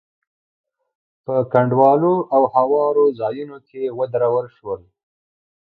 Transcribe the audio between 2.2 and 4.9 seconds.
او هوارو ځايونو کې ودرول شول.